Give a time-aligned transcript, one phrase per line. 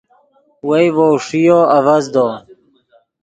[0.67, 2.25] وئے ڤؤ ݰیو آڤزدو